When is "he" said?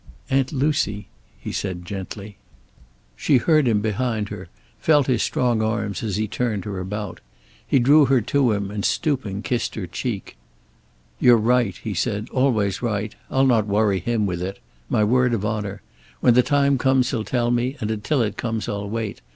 1.39-1.51, 6.15-6.27, 7.67-7.77, 11.77-11.93